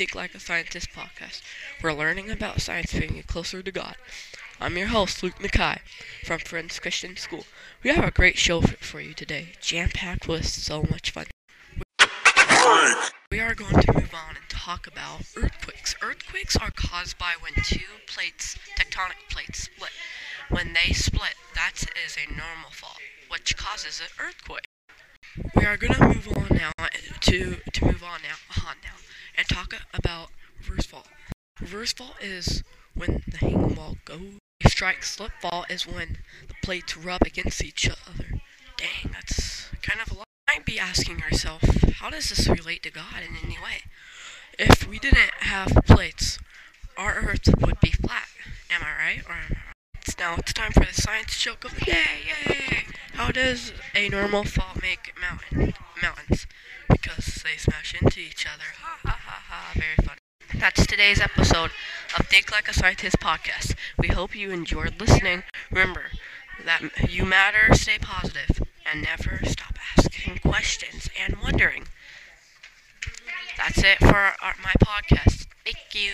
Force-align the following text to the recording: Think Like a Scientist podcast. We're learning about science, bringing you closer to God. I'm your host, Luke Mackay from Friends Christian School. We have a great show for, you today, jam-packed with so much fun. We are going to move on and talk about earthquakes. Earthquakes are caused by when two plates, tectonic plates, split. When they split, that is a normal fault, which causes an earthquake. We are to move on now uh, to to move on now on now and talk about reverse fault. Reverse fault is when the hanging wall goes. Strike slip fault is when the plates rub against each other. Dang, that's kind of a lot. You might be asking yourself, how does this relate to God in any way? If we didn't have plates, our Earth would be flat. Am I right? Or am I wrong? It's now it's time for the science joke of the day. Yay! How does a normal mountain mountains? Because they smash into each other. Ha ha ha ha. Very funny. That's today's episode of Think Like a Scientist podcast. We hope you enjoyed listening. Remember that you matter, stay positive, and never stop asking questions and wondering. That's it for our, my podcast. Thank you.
Think 0.00 0.14
Like 0.14 0.34
a 0.34 0.40
Scientist 0.40 0.88
podcast. 0.92 1.42
We're 1.82 1.92
learning 1.92 2.30
about 2.30 2.62
science, 2.62 2.92
bringing 2.92 3.16
you 3.16 3.22
closer 3.22 3.62
to 3.62 3.70
God. 3.70 3.96
I'm 4.58 4.78
your 4.78 4.86
host, 4.86 5.22
Luke 5.22 5.38
Mackay 5.38 5.80
from 6.24 6.38
Friends 6.38 6.78
Christian 6.78 7.18
School. 7.18 7.44
We 7.82 7.90
have 7.90 8.02
a 8.02 8.10
great 8.10 8.38
show 8.38 8.62
for, 8.62 8.98
you 9.00 9.12
today, 9.12 9.52
jam-packed 9.60 10.26
with 10.26 10.46
so 10.46 10.84
much 10.90 11.10
fun. 11.10 11.26
We 13.30 13.40
are 13.40 13.54
going 13.54 13.78
to 13.82 13.92
move 13.92 14.14
on 14.14 14.36
and 14.36 14.48
talk 14.48 14.86
about 14.86 15.24
earthquakes. 15.36 15.94
Earthquakes 16.02 16.56
are 16.56 16.70
caused 16.70 17.18
by 17.18 17.34
when 17.40 17.52
two 17.64 17.84
plates, 18.06 18.56
tectonic 18.78 19.28
plates, 19.28 19.64
split. 19.64 19.92
When 20.48 20.72
they 20.72 20.94
split, 20.94 21.34
that 21.54 21.84
is 22.06 22.16
a 22.16 22.26
normal 22.30 22.70
fault, 22.70 22.96
which 23.28 23.54
causes 23.58 24.00
an 24.00 24.08
earthquake. 24.18 24.64
We 25.54 25.64
are 25.64 25.76
to 25.76 26.04
move 26.06 26.28
on 26.36 26.56
now 26.56 26.72
uh, 26.78 26.88
to 27.20 27.56
to 27.72 27.84
move 27.84 28.02
on 28.02 28.20
now 28.22 28.66
on 28.66 28.76
now 28.82 28.96
and 29.36 29.48
talk 29.48 29.74
about 29.94 30.28
reverse 30.58 30.86
fault. 30.86 31.06
Reverse 31.60 31.92
fault 31.92 32.14
is 32.20 32.62
when 32.94 33.22
the 33.26 33.38
hanging 33.38 33.74
wall 33.74 33.96
goes. 34.04 34.38
Strike 34.66 35.02
slip 35.04 35.32
fault 35.40 35.70
is 35.70 35.86
when 35.86 36.18
the 36.48 36.54
plates 36.62 36.96
rub 36.96 37.22
against 37.22 37.62
each 37.62 37.88
other. 37.88 38.40
Dang, 38.76 39.12
that's 39.12 39.68
kind 39.82 40.00
of 40.00 40.10
a 40.10 40.14
lot. 40.14 40.26
You 40.48 40.58
might 40.58 40.66
be 40.66 40.78
asking 40.78 41.18
yourself, 41.20 41.62
how 41.94 42.10
does 42.10 42.28
this 42.28 42.48
relate 42.48 42.82
to 42.82 42.90
God 42.90 43.22
in 43.26 43.36
any 43.44 43.56
way? 43.62 43.82
If 44.58 44.88
we 44.88 44.98
didn't 44.98 45.32
have 45.40 45.72
plates, 45.86 46.38
our 46.96 47.14
Earth 47.14 47.48
would 47.60 47.80
be 47.80 47.92
flat. 47.92 48.28
Am 48.70 48.82
I 48.82 49.04
right? 49.04 49.22
Or 49.26 49.32
am 49.32 49.38
I 49.50 49.54
wrong? 49.54 49.74
It's 50.02 50.18
now 50.18 50.34
it's 50.38 50.52
time 50.52 50.72
for 50.72 50.80
the 50.84 50.94
science 50.94 51.38
joke 51.38 51.64
of 51.64 51.78
the 51.78 51.84
day. 51.84 52.04
Yay! 52.48 52.84
How 53.14 53.30
does 53.30 53.72
a 53.94 54.08
normal 54.08 54.44
mountain 54.44 54.69
mountains? 55.52 56.46
Because 56.88 57.42
they 57.44 57.56
smash 57.56 57.94
into 58.00 58.20
each 58.20 58.46
other. 58.46 58.64
Ha 58.80 58.98
ha 59.02 59.18
ha 59.24 59.42
ha. 59.48 59.72
Very 59.74 59.96
funny. 59.96 60.18
That's 60.54 60.86
today's 60.86 61.20
episode 61.20 61.70
of 62.18 62.26
Think 62.26 62.50
Like 62.50 62.68
a 62.68 62.74
Scientist 62.74 63.18
podcast. 63.20 63.74
We 63.98 64.08
hope 64.08 64.34
you 64.34 64.50
enjoyed 64.50 65.00
listening. 65.00 65.44
Remember 65.70 66.06
that 66.64 67.10
you 67.10 67.24
matter, 67.24 67.72
stay 67.74 67.98
positive, 68.00 68.62
and 68.90 69.02
never 69.02 69.40
stop 69.44 69.74
asking 69.96 70.38
questions 70.38 71.08
and 71.22 71.36
wondering. 71.42 71.84
That's 73.56 73.78
it 73.78 73.98
for 73.98 74.16
our, 74.16 74.54
my 74.62 74.74
podcast. 74.82 75.46
Thank 75.64 75.94
you. 75.94 76.12